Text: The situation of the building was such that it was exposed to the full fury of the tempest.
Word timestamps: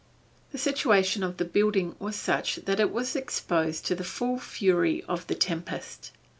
The 0.51 0.57
situation 0.57 1.21
of 1.21 1.37
the 1.37 1.45
building 1.45 1.95
was 1.99 2.15
such 2.15 2.55
that 2.55 2.79
it 2.79 2.91
was 2.91 3.15
exposed 3.15 3.85
to 3.85 3.93
the 3.93 4.03
full 4.03 4.39
fury 4.39 5.03
of 5.07 5.27
the 5.27 5.35
tempest. 5.35 6.09